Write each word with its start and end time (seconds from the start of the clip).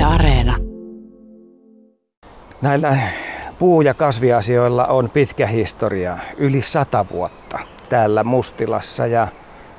Yle 0.00 0.08
Areena. 0.08 0.56
Näillä 2.62 2.98
puu- 3.58 3.82
ja 3.82 3.94
kasviasioilla 3.94 4.84
on 4.84 5.10
pitkä 5.10 5.46
historia, 5.46 6.18
yli 6.36 6.62
sata 6.62 7.06
vuotta 7.12 7.58
täällä 7.88 8.24
Mustilassa. 8.24 9.06
Ja 9.06 9.28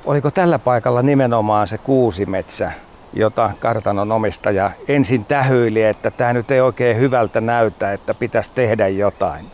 oliko 0.04 0.30
tällä 0.30 0.58
paikalla 0.58 1.02
nimenomaan 1.02 1.68
se 1.68 1.78
kuusimetsä, 1.78 2.72
jota 3.12 3.50
kartanon 3.60 4.12
omistaja 4.12 4.70
ensin 4.88 5.24
tähyili, 5.24 5.82
että 5.82 6.10
tämä 6.10 6.32
nyt 6.32 6.50
ei 6.50 6.60
oikein 6.60 6.96
hyvältä 6.96 7.40
näytä, 7.40 7.92
että 7.92 8.14
pitäisi 8.14 8.52
tehdä 8.54 8.88
jotain? 8.88 9.46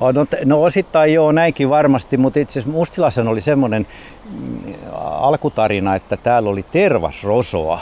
No, 0.00 0.26
no 0.44 0.62
osittain 0.62 1.14
joo, 1.14 1.32
näinkin 1.32 1.70
varmasti, 1.70 2.16
mutta 2.16 2.38
itse 2.38 2.58
asiassa 2.58 2.78
Mustilassa 2.78 3.22
oli 3.22 3.40
semmoinen 3.40 3.86
mm, 4.30 4.74
alkutarina, 4.94 5.94
että 5.94 6.16
täällä 6.16 6.50
oli 6.50 6.64
tervasrosoa, 6.72 7.80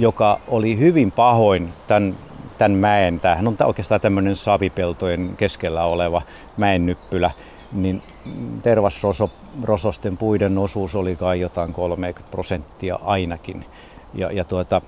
joka 0.00 0.40
oli 0.48 0.78
hyvin 0.78 1.10
pahoin 1.10 1.72
tämän, 1.88 2.16
tämän 2.58 2.78
mäen, 2.78 3.20
tämähän 3.20 3.48
on 3.48 3.56
oikeastaan 3.64 4.00
tämmöinen 4.00 4.36
savipeltojen 4.36 5.34
keskellä 5.36 5.84
oleva 5.84 6.22
mäennyppylä, 6.56 7.30
niin 7.72 8.02
tervasrososten 8.62 10.16
puiden 10.16 10.58
osuus 10.58 10.94
oli 10.94 11.16
kai 11.16 11.40
jotain 11.40 11.72
30 11.72 12.30
prosenttia 12.30 12.98
ainakin. 13.04 13.64
Ja, 14.14 14.32
ja 14.32 14.44
tuota, 14.44 14.82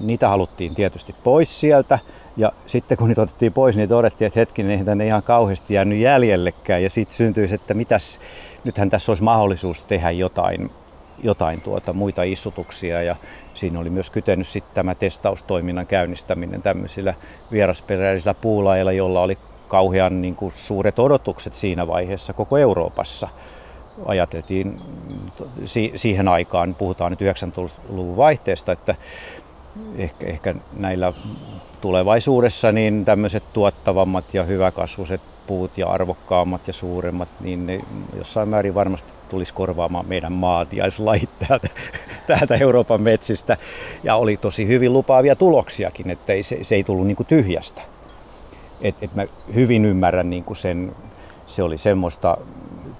niitä 0.00 0.28
haluttiin 0.28 0.74
tietysti 0.74 1.14
pois 1.24 1.60
sieltä. 1.60 1.98
Ja 2.36 2.52
sitten 2.66 2.98
kun 2.98 3.08
niitä 3.08 3.22
otettiin 3.22 3.52
pois, 3.52 3.76
niin 3.76 3.88
todettiin, 3.88 4.26
että 4.26 4.40
hetkinen, 4.40 4.78
ei 4.78 4.84
tänne 4.84 5.06
ihan 5.06 5.22
kauheasti 5.22 5.74
jäänyt 5.74 5.98
jäljellekään. 5.98 6.82
Ja 6.82 6.90
sitten 6.90 7.16
syntyi, 7.16 7.48
että 7.54 7.74
mitäs, 7.74 8.20
nythän 8.64 8.90
tässä 8.90 9.12
olisi 9.12 9.22
mahdollisuus 9.22 9.84
tehdä 9.84 10.10
jotain, 10.10 10.70
jotain 11.22 11.60
tuota, 11.60 11.92
muita 11.92 12.22
istutuksia. 12.22 13.02
Ja 13.02 13.16
siinä 13.54 13.80
oli 13.80 13.90
myös 13.90 14.10
kytenyt 14.10 14.48
sitten 14.48 14.74
tämä 14.74 14.94
testaustoiminnan 14.94 15.86
käynnistäminen 15.86 16.62
tämmöisillä 16.62 17.14
vierasperäisillä 17.52 18.34
puulailla, 18.34 18.92
jolla 18.92 19.22
oli 19.22 19.38
kauhean 19.68 20.20
niin 20.20 20.36
kuin, 20.36 20.52
suuret 20.56 20.98
odotukset 20.98 21.54
siinä 21.54 21.86
vaiheessa 21.86 22.32
koko 22.32 22.58
Euroopassa 22.58 23.28
ajateltiin 24.06 24.80
siihen 25.96 26.28
aikaan, 26.28 26.74
puhutaan 26.74 27.12
nyt 27.12 27.20
90-luvun 27.20 28.16
vaihteesta, 28.16 28.72
että 28.72 28.94
ehkä, 29.96 30.26
ehkä 30.26 30.54
näillä 30.76 31.12
tulevaisuudessa 31.80 32.72
niin 32.72 33.04
tämmöiset 33.04 33.42
tuottavammat 33.52 34.34
ja 34.34 34.44
hyväkasvuiset 34.44 35.20
puut 35.46 35.78
ja 35.78 35.88
arvokkaammat 35.88 36.66
ja 36.66 36.72
suuremmat, 36.72 37.28
niin 37.40 37.66
ne 37.66 37.80
jossain 38.16 38.48
määrin 38.48 38.74
varmasti 38.74 39.12
tulisi 39.28 39.54
korvaamaan 39.54 40.08
meidän 40.08 40.32
maatiaislajit 40.32 41.30
täältä, 41.48 41.68
täältä 42.26 42.54
Euroopan 42.60 43.02
metsistä. 43.02 43.56
Ja 44.04 44.16
oli 44.16 44.36
tosi 44.36 44.66
hyvin 44.66 44.92
lupaavia 44.92 45.36
tuloksiakin, 45.36 46.10
että 46.10 46.32
ei, 46.32 46.42
se, 46.42 46.58
se 46.62 46.74
ei 46.74 46.84
tullut 46.84 47.06
niin 47.06 47.16
tyhjästä. 47.28 47.82
Et, 48.80 48.94
et 49.02 49.14
mä 49.14 49.26
hyvin 49.54 49.84
ymmärrän 49.84 50.30
niin 50.30 50.44
sen, 50.52 50.96
se 51.46 51.62
oli 51.62 51.78
semmoista 51.78 52.36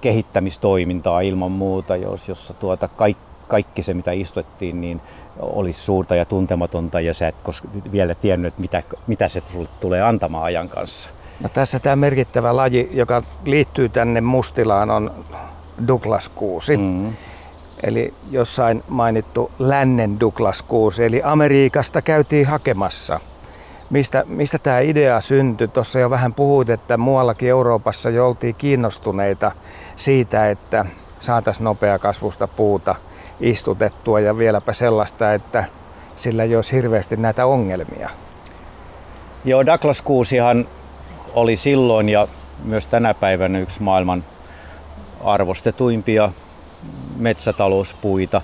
kehittämistoimintaa 0.00 1.20
ilman 1.20 1.52
muuta, 1.52 1.96
jos, 1.96 2.28
jossa 2.28 2.54
tuota 2.54 2.88
kaikki, 2.88 3.29
kaikki 3.50 3.82
se 3.82 3.94
mitä 3.94 4.12
istuttiin, 4.12 4.80
niin 4.80 5.00
olisi 5.40 5.80
suurta 5.80 6.14
ja 6.14 6.24
tuntematonta 6.24 7.00
ja 7.00 7.14
sä 7.14 7.28
et 7.28 7.34
vielä 7.92 8.14
tiennyt, 8.14 8.58
mitä, 8.58 8.82
mitä 9.06 9.28
se 9.28 9.42
sulle 9.46 9.68
tulee 9.80 10.02
antamaan 10.02 10.44
ajan 10.44 10.68
kanssa. 10.68 11.10
No 11.40 11.48
tässä 11.48 11.78
tämä 11.78 11.96
merkittävä 11.96 12.56
laji, 12.56 12.88
joka 12.92 13.22
liittyy 13.44 13.88
tänne 13.88 14.20
Mustilaan, 14.20 14.90
on 14.90 15.24
Douglas-kuusi. 15.88 16.76
Mm. 16.76 17.12
Eli 17.82 18.14
jossain 18.30 18.82
mainittu 18.88 19.50
lännen 19.58 20.20
Douglas-kuusi, 20.20 21.04
eli 21.04 21.20
Amerikasta 21.24 22.02
käytiin 22.02 22.46
hakemassa. 22.46 23.20
Mistä, 23.90 24.24
mistä 24.26 24.58
tämä 24.58 24.80
idea 24.80 25.20
syntyi? 25.20 25.68
Tuossa 25.68 25.98
jo 25.98 26.10
vähän 26.10 26.34
puhuit, 26.34 26.70
että 26.70 26.96
muuallakin 26.96 27.48
Euroopassa 27.48 28.10
jo 28.10 28.26
oltiin 28.28 28.54
kiinnostuneita 28.54 29.52
siitä, 29.96 30.50
että 30.50 30.86
saataisiin 31.20 31.64
nopea 31.64 31.98
kasvusta 31.98 32.48
puuta 32.48 32.94
istutettua 33.40 34.20
ja 34.20 34.38
vieläpä 34.38 34.72
sellaista, 34.72 35.34
että 35.34 35.64
sillä 36.16 36.42
ei 36.42 36.56
olisi 36.56 36.76
hirveästi 36.76 37.16
näitä 37.16 37.46
ongelmia. 37.46 38.10
Joo, 39.44 39.66
Douglas 39.66 40.02
kuusihan 40.02 40.68
oli 41.34 41.56
silloin 41.56 42.08
ja 42.08 42.28
myös 42.64 42.86
tänä 42.86 43.14
päivänä 43.14 43.58
yksi 43.58 43.82
maailman 43.82 44.24
arvostetuimpia 45.24 46.32
metsätalouspuita. 47.16 48.42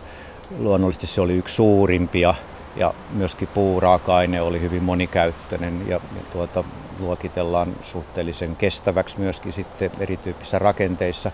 Luonnollisesti 0.58 1.06
se 1.06 1.20
oli 1.20 1.34
yksi 1.34 1.54
suurimpia 1.54 2.34
ja 2.76 2.94
myöskin 3.12 3.48
puuraaka-aine 3.54 4.40
oli 4.40 4.60
hyvin 4.60 4.82
monikäyttöinen 4.82 5.88
ja, 5.88 6.00
ja 6.16 6.22
tuota, 6.32 6.64
luokitellaan 7.00 7.76
suhteellisen 7.82 8.56
kestäväksi 8.56 9.18
myöskin 9.18 9.52
sitten 9.52 9.90
erityyppisissä 10.00 10.58
rakenteissa. 10.58 11.30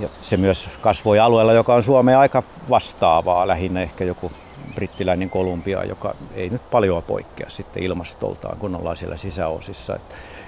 Ja 0.00 0.08
se 0.22 0.36
myös 0.36 0.70
kasvoi 0.80 1.18
alueella, 1.18 1.52
joka 1.52 1.74
on 1.74 1.82
Suomeen 1.82 2.18
aika 2.18 2.42
vastaavaa, 2.70 3.48
lähinnä 3.48 3.82
ehkä 3.82 4.04
joku 4.04 4.32
brittiläinen 4.74 5.30
Kolumbia, 5.30 5.84
joka 5.84 6.14
ei 6.34 6.50
nyt 6.50 6.70
paljon 6.70 7.02
poikkea 7.02 7.48
sitten 7.48 7.82
ilmastoltaan, 7.82 8.58
kun 8.58 8.74
ollaan 8.74 8.96
siellä 8.96 9.16
sisäosissa. 9.16 9.96
Et, 9.96 10.02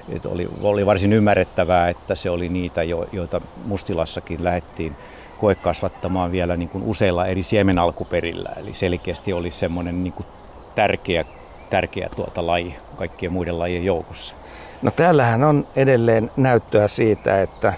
et 0.08 0.26
oli, 0.26 0.48
oli 0.62 0.86
varsin 0.86 1.12
ymmärrettävää, 1.12 1.88
että 1.88 2.14
se 2.14 2.30
oli 2.30 2.48
niitä, 2.48 2.82
jo, 2.82 3.06
joita 3.12 3.41
Mustilassakin 3.64 4.44
lähettiin 4.44 4.97
koekasvattamaan 5.38 6.32
vielä 6.32 6.56
niin 6.56 6.68
kuin 6.68 6.84
useilla 6.84 7.26
eri 7.26 7.42
siemenalkuperillä. 7.42 8.50
Eli 8.56 8.74
selkeästi 8.74 9.32
oli 9.32 9.50
semmoinen 9.50 10.04
niin 10.04 10.12
kuin 10.12 10.26
tärkeä, 10.74 11.24
tärkeä 11.70 12.08
tuota 12.16 12.47
laji 12.47 12.76
kaikkien 12.97 13.32
muiden 13.32 13.58
lajien 13.58 13.84
joukossa. 13.84 14.36
No 14.82 14.91
täällähän 14.91 15.44
on 15.44 15.66
edelleen 15.76 16.30
näyttöä 16.36 16.88
siitä, 16.88 17.42
että 17.42 17.72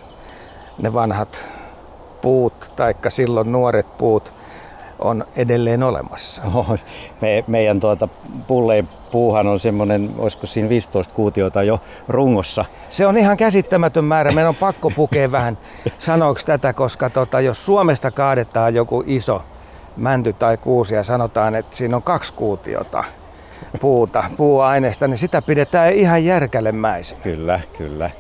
ne 0.79 0.93
vanhat 0.93 1.49
puut, 2.21 2.73
taikka 2.77 3.11
silloin 3.11 3.53
nuoret 3.53 3.99
puut, 3.99 4.33
on 4.99 5.25
edelleen 5.37 5.83
olemassa. 5.83 6.43
Me, 7.21 7.45
meidän 7.47 7.81
tuota, 7.81 8.09
pulleen 8.47 8.89
puuhan 9.11 9.47
on 9.47 9.59
semmoinen, 9.59 10.15
olisiko 10.19 10.47
siinä 10.47 10.69
15 10.69 11.15
kuutiota 11.15 11.63
jo 11.63 11.81
rungossa. 12.09 12.65
Se 12.91 13.07
on 13.07 13.19
ihan 13.19 13.37
käsittämätön 13.37 14.05
määrä. 14.05 14.31
Meidän 14.31 14.49
on 14.49 14.55
pakko 14.55 14.91
pukea 14.91 15.33
vähän 15.33 15.59
sanoksi 15.99 16.47
tätä, 16.47 16.73
koska 16.73 17.11
tota, 17.11 17.41
jos 17.41 17.67
Suomesta 17.67 18.11
kaadetaan 18.11 18.75
joku 18.75 19.05
iso 19.07 19.43
mänty 19.97 20.33
tai 20.33 20.57
kuusi 20.57 20.95
ja 20.95 21.05
sanotaan, 21.05 21.55
että 21.55 21.77
siinä 21.77 21.97
on 21.97 22.03
kaksi 22.03 22.35
kuutiota 22.35 23.05
puuta, 23.81 24.25
puuaineesta, 24.37 25.09
niin 25.09 25.19
sitä 25.19 25.43
pidetään 25.43 25.93
ihan 25.93 26.25
järkälemäisenä. 26.25 27.21
Kyllä, 27.23 27.61
kyllä. 27.79 28.11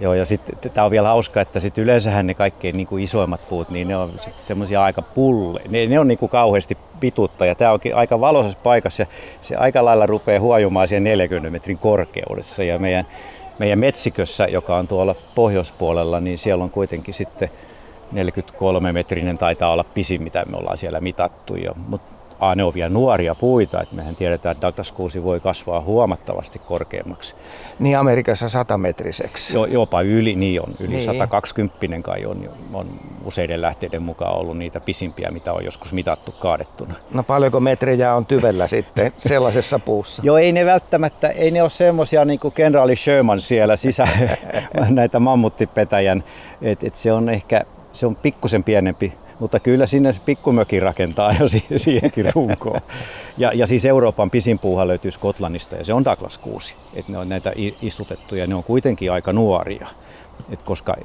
Joo, 0.00 0.14
ja 0.14 0.24
sitten 0.24 0.70
tämä 0.70 0.84
on 0.84 0.90
vielä 0.90 1.08
hauska, 1.08 1.40
että 1.40 1.60
sit 1.60 1.78
yleensähän 1.78 2.26
ne 2.26 2.34
kaikkein 2.34 2.76
niin 2.76 2.86
kuin 2.86 3.04
isoimmat 3.04 3.48
puut, 3.48 3.70
niin 3.70 3.88
ne 3.88 3.96
on 3.96 4.12
semmoisia 4.44 4.84
aika 4.84 5.02
pulle. 5.02 5.60
Ne, 5.68 5.86
ne 5.86 6.00
on 6.00 6.08
niin 6.08 6.18
kuin 6.18 6.30
kauheasti 6.30 6.78
pituutta 7.00 7.46
ja 7.46 7.54
tämä 7.54 7.72
onkin 7.72 7.96
aika 7.96 8.20
valoisessa 8.20 8.58
paikassa 8.62 9.02
ja 9.02 9.06
se 9.40 9.56
aika 9.56 9.84
lailla 9.84 10.06
rupeaa 10.06 10.40
huojumaan 10.40 10.88
siellä 10.88 11.04
40 11.04 11.50
metrin 11.50 11.78
korkeudessa 11.78 12.64
ja 12.64 12.78
meidän, 12.78 13.06
meidän 13.58 13.78
metsikössä, 13.78 14.44
joka 14.44 14.76
on 14.76 14.88
tuolla 14.88 15.14
pohjoispuolella, 15.34 16.20
niin 16.20 16.38
siellä 16.38 16.64
on 16.64 16.70
kuitenkin 16.70 17.14
sitten 17.14 17.50
43 18.12 18.92
metrinen 18.92 19.38
taitaa 19.38 19.72
olla 19.72 19.84
pisin, 19.84 20.22
mitä 20.22 20.44
me 20.50 20.56
ollaan 20.56 20.76
siellä 20.76 21.00
mitattu 21.00 21.56
jo. 21.56 21.72
Mutta 21.88 22.19
A, 22.40 22.54
ne 22.54 22.64
on 22.64 22.74
vielä 22.74 22.88
nuoria 22.88 23.34
puita, 23.34 23.82
että 23.82 23.94
mehän 23.94 24.16
tiedetään, 24.16 24.52
että 24.52 24.66
Douglas 24.66 24.92
kuusi 24.92 25.24
voi 25.24 25.40
kasvaa 25.40 25.80
huomattavasti 25.80 26.58
korkeammaksi. 26.58 27.34
Niin 27.78 27.98
Amerikassa 27.98 28.48
100 28.48 28.78
metriseksi. 28.78 29.54
Jo, 29.54 29.64
jopa 29.64 30.02
yli, 30.02 30.34
niin 30.34 30.62
on. 30.62 30.74
Yli 30.80 30.88
niin. 30.88 31.02
120 31.02 31.76
kai 32.02 32.26
on, 32.26 32.50
on 32.72 33.00
useiden 33.24 33.62
lähteiden 33.62 34.02
mukaan 34.02 34.36
ollut 34.36 34.58
niitä 34.58 34.80
pisimpiä, 34.80 35.30
mitä 35.30 35.52
on 35.52 35.64
joskus 35.64 35.92
mitattu 35.92 36.32
kaadettuna. 36.32 36.94
No 37.14 37.22
paljonko 37.22 37.60
metrejä 37.60 38.14
on 38.14 38.26
tyvellä 38.26 38.66
sitten 38.66 39.12
sellaisessa 39.30 39.78
puussa? 39.78 40.22
Joo, 40.24 40.38
ei 40.38 40.52
ne 40.52 40.64
välttämättä, 40.64 41.28
ei 41.28 41.50
ne 41.50 41.62
ole 41.62 41.70
semmoisia 41.70 42.24
niin 42.24 42.40
kuin 42.40 42.54
kenraali 42.54 42.96
Sherman 42.96 43.40
siellä 43.40 43.76
sisä, 43.76 44.08
näitä 44.88 45.20
mammuttipetäjän, 45.20 46.24
että 46.62 46.86
et 46.86 46.96
se 46.96 47.12
on 47.12 47.28
ehkä, 47.28 47.62
se 47.92 48.06
on 48.06 48.16
pikkusen 48.16 48.64
pienempi 48.64 49.12
mutta 49.40 49.60
kyllä 49.60 49.86
sinne 49.86 50.10
pikkumöki 50.24 50.80
rakentaa 50.80 51.32
jo 51.40 51.48
siihenkin 51.78 52.32
runkoon. 52.34 52.80
Ja, 53.38 53.52
ja 53.54 53.66
siis 53.66 53.84
Euroopan 53.84 54.30
pisin 54.30 54.58
puuha 54.58 54.86
löytyy 54.86 55.10
Skotlannista 55.10 55.76
ja 55.76 55.84
se 55.84 55.92
on 55.92 56.04
Douglas 56.04 56.38
kuusi. 56.38 56.76
Et 56.94 57.08
ne 57.08 57.18
on 57.18 57.28
näitä 57.28 57.52
istutettuja, 57.82 58.46
ne 58.46 58.54
on 58.54 58.64
kuitenkin 58.64 59.12
aika 59.12 59.32
nuoria. 59.32 59.86
Et 60.50 60.62
koska 60.62 60.96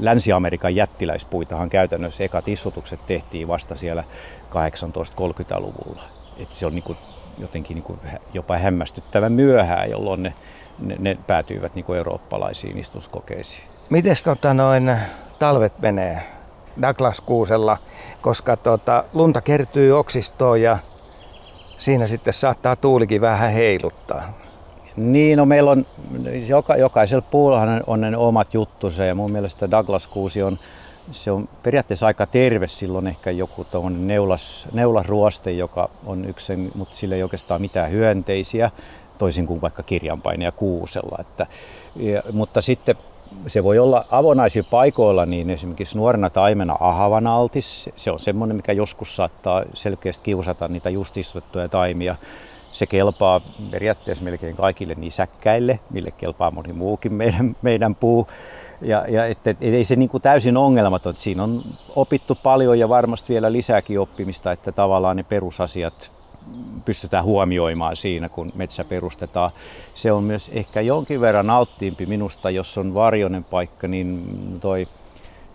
Länsi-Amerikan 0.00 0.74
jättiläispuitahan 0.74 1.70
käytännössä 1.70 2.24
ekat 2.24 2.48
istutukset 2.48 3.06
tehtiin 3.06 3.48
vasta 3.48 3.76
siellä 3.76 4.04
1830-luvulla. 4.50 6.02
Et 6.38 6.52
se 6.52 6.66
on 6.66 6.74
niinku 6.74 6.96
jotenkin 7.38 7.74
niinku 7.74 7.98
jopa 8.34 8.58
hämmästyttävän 8.58 9.32
myöhään, 9.32 9.90
jolloin 9.90 10.22
ne, 10.22 10.34
ne, 10.78 10.96
ne 10.98 11.18
päätyivät 11.26 11.74
niinku 11.74 11.92
eurooppalaisiin 11.92 12.78
istuskokeisiin. 12.78 13.68
Miten 13.90 14.16
tota 14.24 14.54
noin 14.54 14.96
talvet 15.38 15.78
menee? 15.78 16.41
Douglas 16.82 17.20
kuusella, 17.20 17.78
koska 18.22 18.56
tota, 18.56 19.04
lunta 19.12 19.40
kertyy 19.40 19.98
oksistoon 19.98 20.62
ja 20.62 20.78
siinä 21.78 22.06
sitten 22.06 22.32
saattaa 22.32 22.76
tuulikin 22.76 23.20
vähän 23.20 23.52
heiluttaa. 23.52 24.32
Niin, 24.96 25.38
no 25.38 25.46
meillä 25.46 25.70
on, 25.70 25.86
joka, 26.48 26.76
jokaisella 26.76 27.26
puullahan 27.30 27.82
on 27.86 28.00
ne 28.00 28.16
omat 28.16 28.54
juttunsa 28.54 29.04
ja 29.04 29.14
mun 29.14 29.32
mielestä 29.32 29.70
Douglas 29.70 30.06
kuusi 30.06 30.42
on, 30.42 30.58
se 31.10 31.30
on 31.30 31.48
periaatteessa 31.62 32.06
aika 32.06 32.26
terve. 32.26 32.68
Silloin 32.68 33.06
ehkä 33.06 33.30
joku 33.30 33.66
neulas, 33.90 34.68
neulasruoste, 34.72 35.52
joka 35.52 35.90
on 36.06 36.24
yksi, 36.24 36.56
mutta 36.74 36.96
sillä 36.96 37.16
ei 37.16 37.22
oikeastaan 37.22 37.60
mitään 37.60 37.90
hyönteisiä, 37.90 38.70
toisin 39.18 39.46
kuin 39.46 39.60
vaikka 39.60 39.82
kirjanpaineja 39.82 40.52
kuusella. 40.52 41.16
Että, 41.20 41.46
ja, 41.96 42.22
mutta 42.32 42.62
sitten 42.62 42.96
se 43.46 43.64
voi 43.64 43.78
olla 43.78 44.04
avonaisilla 44.10 44.68
paikoilla, 44.70 45.26
niin 45.26 45.50
esimerkiksi 45.50 45.98
nuorena 45.98 46.30
taimena 46.30 46.76
ahavan 46.80 47.26
altis. 47.26 47.90
Se 47.96 48.10
on 48.10 48.20
semmoinen, 48.20 48.56
mikä 48.56 48.72
joskus 48.72 49.16
saattaa 49.16 49.62
selkeästi 49.74 50.24
kiusata 50.24 50.68
niitä 50.68 50.90
just 50.90 51.16
istutettuja 51.16 51.68
taimia. 51.68 52.16
Se 52.72 52.86
kelpaa 52.86 53.40
periaatteessa 53.70 54.24
melkein 54.24 54.56
kaikille 54.56 54.94
nisäkkäille, 54.94 55.80
mille 55.90 56.10
kelpaa 56.10 56.50
moni 56.50 56.72
muukin 56.72 57.12
meidän, 57.12 57.56
meidän 57.62 57.94
puu. 57.94 58.26
Ja, 58.80 59.04
ja 59.08 59.26
et, 59.26 59.46
et, 59.46 59.56
ei 59.60 59.84
se 59.84 59.96
niin 59.96 60.08
kuin 60.08 60.22
täysin 60.22 60.56
ongelmaton. 60.56 61.16
Siinä 61.16 61.42
on 61.42 61.62
opittu 61.96 62.34
paljon 62.42 62.78
ja 62.78 62.88
varmasti 62.88 63.32
vielä 63.32 63.52
lisääkin 63.52 64.00
oppimista, 64.00 64.52
että 64.52 64.72
tavallaan 64.72 65.16
ne 65.16 65.22
perusasiat 65.22 66.21
pystytään 66.84 67.24
huomioimaan 67.24 67.96
siinä, 67.96 68.28
kun 68.28 68.52
metsä 68.54 68.84
perustetaan. 68.84 69.50
Se 69.94 70.12
on 70.12 70.24
myös 70.24 70.50
ehkä 70.54 70.80
jonkin 70.80 71.20
verran 71.20 71.50
alttiimpi 71.50 72.06
minusta, 72.06 72.50
jos 72.50 72.78
on 72.78 72.94
varjoinen 72.94 73.44
paikka, 73.44 73.88
niin 73.88 74.26
toi 74.60 74.88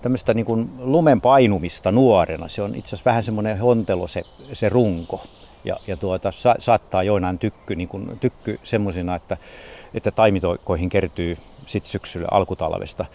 tämmöistä 0.01 0.34
niin 0.34 0.45
kuin 0.45 0.69
lumen 0.80 1.22
painumista 1.22 1.92
nuorena. 1.92 2.48
Se 2.48 2.62
on 2.62 2.75
itse 2.75 2.89
asiassa 2.89 3.10
vähän 3.10 3.24
semmoinen 3.24 3.60
hontelo 3.60 4.07
se, 4.07 4.24
se 4.54 4.69
runko. 4.69 5.24
Ja, 5.63 5.78
ja 5.88 5.98
tuota, 5.98 6.31
sa, 6.31 6.56
saattaa 6.60 7.04
joinain 7.04 7.39
tykky, 7.39 7.75
niin 7.75 7.89
kuin, 7.89 8.18
tykky 8.19 8.60
semmoisina, 8.63 9.16
että, 9.16 9.38
että 9.94 10.12
taimitoikoihin 10.12 10.89
kertyy 10.89 11.38
sit 11.66 11.86
syksyllä 11.86 12.28
alkutalvesta 12.31 13.06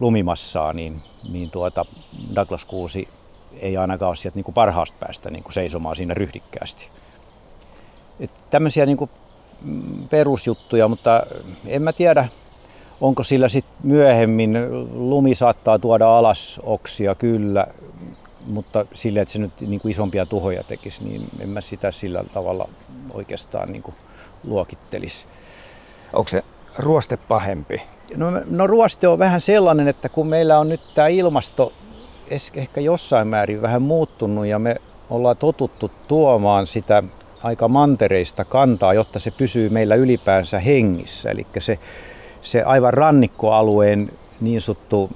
lumimassaa, 0.00 0.72
niin, 0.72 1.02
niin 1.28 1.50
tuota, 1.50 1.84
Douglas 2.34 2.64
kuusi 2.64 3.08
ei 3.60 3.76
ainakaan 3.76 4.08
ole 4.08 4.16
sieltä 4.16 4.36
niin 4.36 4.44
kuin 4.44 4.54
parhaasta 4.54 4.98
päästä 5.00 5.30
niin 5.30 5.42
kuin 5.42 5.52
seisomaan 5.52 5.96
siinä 5.96 6.14
ryhdikkäästi. 6.14 6.90
Että 8.20 8.36
tämmöisiä 8.50 8.86
niin 8.86 8.96
kuin 8.96 9.10
mm, 9.62 10.08
perusjuttuja, 10.08 10.88
mutta 10.88 11.26
en 11.66 11.82
mä 11.82 11.92
tiedä, 11.92 12.28
onko 13.00 13.22
sillä 13.22 13.48
sitten 13.48 13.76
myöhemmin, 13.82 14.56
lumi 15.10 15.34
saattaa 15.34 15.78
tuoda 15.78 16.18
alas 16.18 16.60
oksia 16.62 17.14
kyllä, 17.14 17.66
mutta 18.46 18.86
sillä, 18.92 19.22
että 19.22 19.32
se 19.32 19.38
nyt 19.38 19.60
niin 19.60 19.80
kuin 19.80 19.90
isompia 19.90 20.26
tuhoja 20.26 20.62
tekisi, 20.62 21.04
niin 21.04 21.28
en 21.40 21.48
mä 21.48 21.60
sitä 21.60 21.90
sillä 21.90 22.24
tavalla 22.34 22.68
oikeastaan 23.14 23.72
niin 23.72 23.82
kuin 23.82 23.94
luokittelisi. 24.44 25.26
Onko 26.12 26.28
se 26.28 26.44
ruoste 26.78 27.16
pahempi? 27.16 27.82
No, 28.16 28.26
no 28.50 28.66
ruoste 28.66 29.08
on 29.08 29.18
vähän 29.18 29.40
sellainen, 29.40 29.88
että 29.88 30.08
kun 30.08 30.26
meillä 30.26 30.58
on 30.58 30.68
nyt 30.68 30.80
tämä 30.94 31.08
ilmasto 31.08 31.72
ehkä 32.54 32.80
jossain 32.80 33.28
määrin 33.28 33.62
vähän 33.62 33.82
muuttunut 33.82 34.46
ja 34.46 34.58
me 34.58 34.76
ollaan 35.10 35.36
totuttu 35.36 35.90
tuomaan 36.08 36.66
sitä 36.66 37.02
aika 37.42 37.68
mantereista 37.68 38.44
kantaa, 38.44 38.94
jotta 38.94 39.18
se 39.18 39.30
pysyy 39.30 39.68
meillä 39.68 39.94
ylipäänsä 39.94 40.58
hengissä. 40.58 41.30
Eli 41.30 41.46
se, 41.58 41.78
se 42.42 42.62
aivan 42.62 42.94
rannikkoalueen 42.94 44.12
niin 44.40 44.60
sanottu 44.60 45.10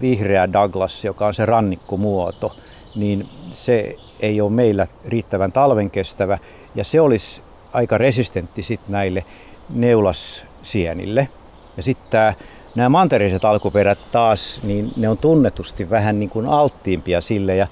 vihreä 0.00 0.52
Douglas, 0.52 1.04
joka 1.04 1.26
on 1.26 1.34
se 1.34 1.46
rannikkomuoto, 1.46 2.56
niin 2.94 3.28
se 3.50 3.96
ei 4.20 4.40
ole 4.40 4.50
meillä 4.50 4.86
riittävän 5.04 5.52
talven 5.52 5.90
kestävä 5.90 6.38
ja 6.74 6.84
se 6.84 7.00
olisi 7.00 7.42
aika 7.72 7.98
resistentti 7.98 8.62
sit 8.62 8.80
näille 8.88 9.24
neulassienille. 9.70 11.28
Ja 11.76 11.82
sitten 11.82 12.34
nämä 12.74 12.88
mantereiset 12.88 13.44
alkuperät 13.44 13.98
taas, 14.10 14.60
niin 14.62 14.92
ne 14.96 15.08
on 15.08 15.18
tunnetusti 15.18 15.90
vähän 15.90 16.20
niin 16.20 16.30
kuin 16.30 16.46
alttiimpia 16.46 17.20
sille 17.20 17.56
ja 17.56 17.66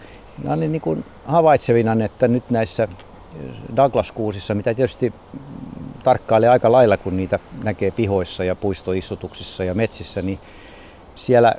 mä 0.44 0.52
olen 0.52 0.73
niin 0.73 0.82
kuin 0.82 1.05
havaitsevina, 1.26 2.05
että 2.05 2.29
nyt 2.29 2.50
näissä 2.50 2.88
Douglas-kuusissa, 3.77 4.55
mitä 4.55 4.75
tietysti 4.75 5.13
tarkkailee 6.05 6.49
aika 6.49 6.73
lailla, 6.73 6.97
kun 6.97 7.17
niitä 7.17 7.39
näkee 7.63 7.91
pihoissa 7.91 8.45
ja 8.45 8.57
puistoistutuksissa 8.57 9.65
ja 9.65 9.75
metsissä, 9.75 10.23
niin 10.23 10.39
siellä 11.15 11.55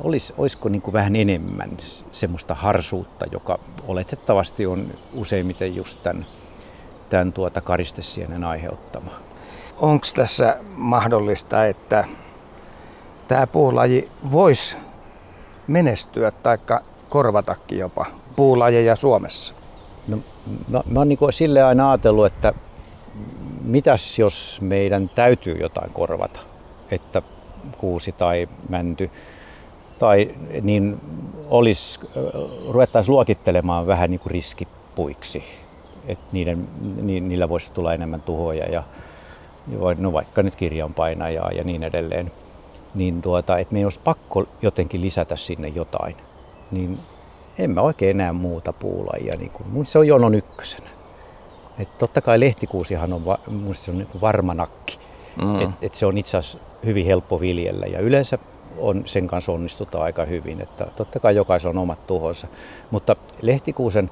olisi, 0.00 0.34
olisiko 0.38 0.68
niin 0.68 0.82
kuin 0.82 0.92
vähän 0.92 1.16
enemmän 1.16 1.70
semmoista 2.12 2.54
harsuutta, 2.54 3.26
joka 3.32 3.58
oletettavasti 3.86 4.66
on 4.66 4.90
useimmiten 5.14 5.76
just 5.76 6.02
tämän, 6.02 6.26
tämän 7.10 7.32
tuota 7.32 7.60
karistesienen 7.60 8.44
aiheuttama. 8.44 9.10
Onko 9.76 10.06
tässä 10.14 10.56
mahdollista, 10.76 11.66
että 11.66 12.04
tämä 13.28 13.46
puulaji 13.46 14.10
voisi 14.32 14.76
menestyä 15.66 16.30
tai 16.30 16.58
korvatakin 17.08 17.78
jopa 17.78 18.06
puulajeja 18.36 18.96
Suomessa? 18.96 19.55
No, 20.08 20.18
mä, 20.68 20.82
mä 20.86 21.00
oon 21.00 21.08
niin 21.08 21.18
sille 21.30 21.62
aina 21.62 21.90
ajatellut, 21.90 22.26
että 22.26 22.52
mitäs 23.64 24.18
jos 24.18 24.58
meidän 24.60 25.10
täytyy 25.14 25.56
jotain 25.60 25.90
korvata, 25.90 26.40
että 26.90 27.22
kuusi 27.78 28.12
tai 28.12 28.48
mänty. 28.68 29.10
Tai 29.98 30.34
niin 30.62 31.00
olisi, 31.48 32.00
ruvettaisiin 32.68 33.12
luokittelemaan 33.12 33.86
vähän 33.86 34.10
niin 34.10 34.20
kuin 34.20 34.30
riskipuiksi, 34.30 35.44
että 36.06 36.24
niiden, 36.32 36.68
ni, 37.02 37.20
niillä 37.20 37.48
voisi 37.48 37.72
tulla 37.72 37.94
enemmän 37.94 38.22
tuhoja 38.22 38.66
ja 38.66 38.82
no 39.98 40.12
vaikka 40.12 40.42
nyt 40.42 40.56
kirjanpainajaa 40.56 41.52
ja 41.52 41.64
niin 41.64 41.82
edelleen, 41.82 42.32
niin 42.94 43.22
tuota, 43.22 43.58
että 43.58 43.72
meidän 43.72 43.86
olisi 43.86 44.00
pakko 44.04 44.44
jotenkin 44.62 45.00
lisätä 45.00 45.36
sinne 45.36 45.68
jotain, 45.68 46.16
niin 46.70 46.98
en 47.58 47.70
mä 47.70 47.80
oikein 47.80 48.10
enää 48.10 48.32
muuta 48.32 48.72
puulajia. 48.72 49.36
Niin 49.36 49.50
kuin, 49.50 49.86
se 49.86 49.98
on 49.98 50.06
jonon 50.06 50.34
ykkösenä. 50.34 50.90
Et 51.78 51.98
totta 51.98 52.20
kai 52.20 52.40
lehtikuusihan 52.40 53.12
on, 53.12 53.22
mun 53.48 53.74
se 53.74 53.90
on 53.90 53.98
niin 53.98 54.08
varma 54.20 54.54
nakki. 54.54 54.98
Mm. 55.42 55.60
Et, 55.60 55.70
et 55.82 55.94
se 55.94 56.06
on 56.06 56.18
itse 56.18 56.36
asiassa 56.36 56.58
hyvin 56.84 57.06
helppo 57.06 57.40
viljellä 57.40 57.86
ja 57.86 58.00
yleensä 58.00 58.38
on, 58.78 59.02
sen 59.06 59.26
kanssa 59.26 59.52
onnistutaan 59.52 60.04
aika 60.04 60.24
hyvin. 60.24 60.60
Että 60.60 60.86
totta 60.96 61.20
kai 61.20 61.36
jokaisella 61.36 61.70
on 61.70 61.82
omat 61.82 62.06
tuhonsa. 62.06 62.46
Mutta 62.90 63.16
lehtikuusen 63.42 64.10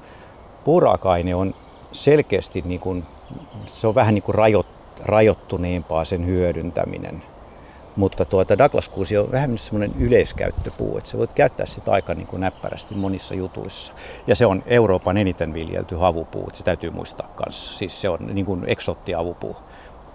puuraaka-aine 0.63 1.35
on 1.35 1.55
selkeästi, 1.91 2.63
niin 2.65 2.79
kuin, 2.79 3.03
se 3.65 3.87
on 3.87 3.95
vähän 3.95 4.13
niin 4.13 4.23
kuin 4.23 4.35
rajoit, 4.35 4.67
rajoittuneempaa 5.05 6.05
sen 6.05 6.25
hyödyntäminen. 6.25 7.23
Mutta 7.95 8.25
tuota 8.25 8.57
Douglas 8.57 8.89
kuusi 8.89 9.17
on 9.17 9.31
vähän 9.31 9.57
semmoinen 9.57 9.95
yleiskäyttöpuu, 9.99 10.97
että 10.97 11.09
sä 11.09 11.17
voit 11.17 11.33
käyttää 11.33 11.65
sitä 11.65 11.91
aika 11.91 12.13
niin 12.13 12.27
kuin 12.27 12.39
näppärästi 12.39 12.95
monissa 12.95 13.35
jutuissa. 13.35 13.93
Ja 14.27 14.35
se 14.35 14.45
on 14.45 14.63
Euroopan 14.65 15.17
eniten 15.17 15.53
viljelty 15.53 15.95
havupuu, 15.95 16.43
että 16.47 16.57
se 16.57 16.63
täytyy 16.63 16.89
muistaa 16.89 17.27
kanssa. 17.35 17.77
Siis 17.77 18.01
se 18.01 18.09
on 18.09 18.19
niin 18.33 18.45
kuin 18.45 18.63
eksottiavupuu. 18.67 19.55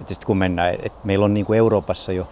Että 0.01 0.27
kun 0.27 0.39
mennään, 0.39 0.75
että 0.75 1.07
meillä 1.07 1.25
on 1.25 1.35
niin 1.35 1.47
kuin 1.47 1.59
Euroopassa 1.59 2.13
jo 2.13 2.29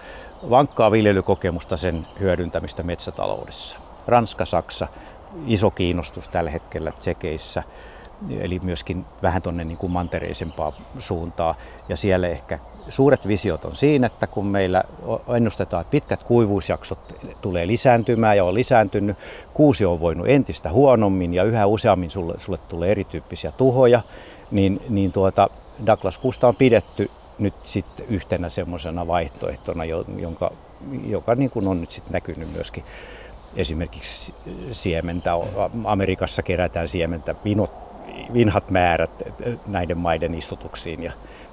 vankkaa 0.51 0.91
viljelykokemusta 0.91 1.77
sen 1.77 2.07
hyödyntämistä 2.21 2.83
metsätaloudessa. 2.83 3.79
Ranska, 4.07 4.45
Saksa, 4.45 4.89
iso 5.47 5.71
kiinnostus 5.71 6.29
tällä 6.29 6.51
hetkellä 6.51 6.93
Tsekeissä, 6.93 7.63
eli 8.41 8.61
myöskin 8.63 9.05
vähän 9.23 9.43
tuonne 9.43 9.65
niin 9.65 9.79
kuin 9.79 9.93
mantereisempaa 9.93 10.73
suuntaa. 10.99 11.55
Ja 11.89 11.97
siellä 11.97 12.29
ehkä 12.29 12.59
suuret 12.89 13.29
visiot 13.29 13.65
on 13.65 13.77
siinä, 13.77 14.07
että 14.07 14.27
kun 14.27 14.47
meillä 14.47 14.85
ennustetaan, 15.37 15.81
että 15.81 15.91
pitkät 15.91 16.23
kuivuusjaksot 16.23 17.15
tulee 17.41 17.67
lisääntymään 17.67 18.37
ja 18.37 18.45
on 18.45 18.55
lisääntynyt, 18.55 19.17
kuusi 19.55 19.85
on 19.85 20.01
voinut 20.01 20.29
entistä 20.29 20.71
huonommin 20.71 21.35
ja 21.35 21.45
yhä 21.45 21.67
useammin 21.67 22.11
sulle, 22.11 22.35
sulle 22.39 22.59
tulee 22.69 22.91
erityyppisiä 22.91 23.53
tuhoja, 23.53 24.01
niin, 24.51 24.81
niin 24.89 25.13
tuota, 25.13 25.49
Douglas 25.87 26.19
kuusta 26.19 26.49
on 26.49 26.57
pidetty 26.57 27.11
nyt 27.39 27.55
sitten 27.63 28.07
yhtenä 28.09 28.49
semmoisena 28.49 29.07
vaihtoehtona, 29.07 29.85
jonka, 30.19 30.51
joka 31.07 31.35
niin 31.35 31.51
kuin 31.51 31.69
on 31.69 31.81
nyt 31.81 31.91
sitten 31.91 32.13
näkynyt 32.13 32.53
myöskin 32.53 32.85
esimerkiksi 33.57 34.35
siementä. 34.73 35.31
Amerikassa 35.85 36.43
kerätään 36.43 36.89
siementä 36.89 37.35
vinot, 37.45 37.73
vinhat 38.33 38.71
määrät 38.71 39.11
näiden 39.67 39.99
maiden 39.99 40.35
istutuksiin 40.35 41.03
ja 41.03 41.13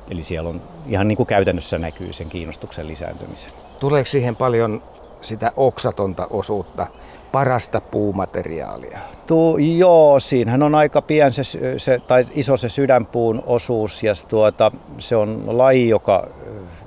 Eli 0.09 0.23
siellä 0.23 0.49
on 0.49 0.61
ihan 0.87 1.07
niin 1.07 1.17
kuin 1.17 1.27
käytännössä 1.27 1.77
näkyy 1.77 2.13
sen 2.13 2.29
kiinnostuksen 2.29 2.87
lisääntymisen. 2.87 3.51
Tuleeko 3.79 4.09
siihen 4.09 4.35
paljon 4.35 4.83
sitä 5.21 5.51
oksatonta 5.55 6.27
osuutta, 6.29 6.87
parasta 7.31 7.81
puumateriaalia? 7.81 8.99
Tuu, 9.27 9.57
joo, 9.57 10.19
siinähän 10.19 10.63
on 10.63 10.75
aika 10.75 11.01
pien 11.01 11.33
se, 11.33 11.43
se, 11.77 12.01
tai 12.07 12.25
iso 12.31 12.57
se 12.57 12.69
sydänpuun 12.69 13.43
osuus 13.45 14.03
ja 14.03 14.13
tuota, 14.27 14.71
se 14.99 15.15
on 15.15 15.43
laji, 15.47 15.89
joka, 15.89 16.27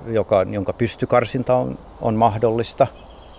joka, 0.06 0.42
jonka 0.50 0.72
pystykarsinta 0.72 1.54
on, 1.54 1.78
on 2.00 2.14
mahdollista. 2.14 2.86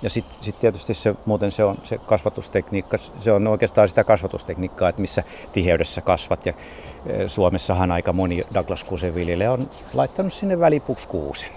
Ja 0.01 0.09
sitten 0.09 0.37
sit 0.41 0.59
tietysti 0.59 0.93
se, 0.93 1.15
muuten 1.25 1.51
se 1.51 1.63
on 1.63 1.77
se 1.83 1.97
kasvatustekniikka, 1.97 2.97
se 3.19 3.31
on 3.31 3.47
oikeastaan 3.47 3.89
sitä 3.89 4.03
kasvatustekniikkaa, 4.03 4.89
että 4.89 5.01
missä 5.01 5.23
tiheydessä 5.51 6.01
kasvat. 6.01 6.45
Ja 6.45 6.53
e, 7.05 7.27
Suomessahan 7.27 7.91
aika 7.91 8.13
moni 8.13 8.43
Douglas 8.53 8.83
kuusen 8.83 9.15
viljelijä 9.15 9.51
on 9.51 9.59
laittanut 9.93 10.33
sinne 10.33 10.59
välipuksi 10.59 11.07
kuusen. 11.07 11.49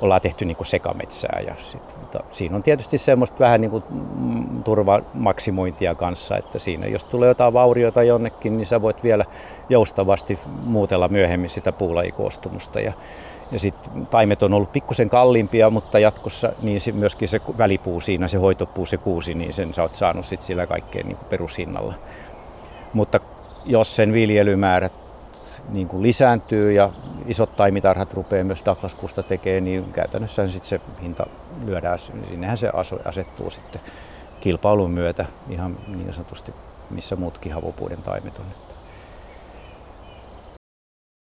Ollaan 0.00 0.20
tehty 0.20 0.44
niin 0.44 0.56
kuin 0.56 0.66
sekametsää 0.66 1.40
ja 1.46 1.54
sit, 1.58 1.96
mutta 2.00 2.20
siinä 2.30 2.56
on 2.56 2.62
tietysti 2.62 2.98
semmoista 2.98 3.38
vähän 3.38 3.60
niin 3.60 3.70
kuin 3.70 3.84
mm, 3.90 4.62
turvamaksimointia 4.62 5.94
kanssa, 5.94 6.36
että 6.36 6.58
siinä 6.58 6.86
jos 6.86 7.04
tulee 7.04 7.28
jotain 7.28 7.52
vauriota 7.52 8.02
jonnekin, 8.02 8.56
niin 8.56 8.66
sä 8.66 8.82
voit 8.82 9.02
vielä 9.02 9.24
joustavasti 9.68 10.38
muutella 10.46 11.08
myöhemmin 11.08 11.50
sitä 11.50 11.72
puulajikoostumusta. 11.72 12.80
Ja 12.80 12.92
ja 13.52 13.58
sitten 13.58 14.06
taimet 14.06 14.42
on 14.42 14.54
ollut 14.54 14.72
pikkusen 14.72 15.10
kalliimpia, 15.10 15.70
mutta 15.70 15.98
jatkossa 15.98 16.52
niin 16.62 16.80
se, 16.80 16.92
myöskin 16.92 17.28
se 17.28 17.40
välipuu 17.58 18.00
siinä, 18.00 18.28
se 18.28 18.38
hoitopuu, 18.38 18.86
se 18.86 18.96
kuusi, 18.96 19.34
niin 19.34 19.52
sen 19.52 19.74
sä 19.74 19.82
oot 19.82 19.94
saanut 19.94 20.26
sit 20.26 20.42
sillä 20.42 20.66
kaikkein 20.66 21.06
niin 21.06 21.18
perushinnalla. 21.28 21.94
Mutta 22.92 23.20
jos 23.64 23.96
sen 23.96 24.12
viljelymäärät 24.12 24.92
niin 25.68 25.88
kuin 25.88 26.02
lisääntyy 26.02 26.72
ja 26.72 26.90
isot 27.26 27.56
taimitarhat 27.56 28.14
rupeaa 28.14 28.44
myös 28.44 28.64
Douglas-kuusta 28.64 29.22
tekemään, 29.22 29.64
niin 29.64 29.92
käytännössä 29.92 30.46
sitten 30.46 30.68
se 30.68 30.80
hinta 31.02 31.26
lyödään, 31.64 31.98
sinnehän 31.98 32.56
se 32.56 32.70
asettuu 33.04 33.50
sitten 33.50 33.80
kilpailun 34.40 34.90
myötä 34.90 35.24
ihan 35.50 35.78
niin 35.88 36.12
sanotusti, 36.12 36.54
missä 36.90 37.16
muutkin 37.16 37.52
havopuuden 37.52 38.02
taimet 38.02 38.38
on. 38.38 38.65